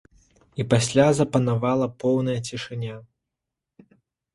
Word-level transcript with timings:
І 0.61 0.65
пасля 0.71 1.05
запанавала 1.21 1.91
поўная 2.03 2.39
цішыня. 2.51 3.01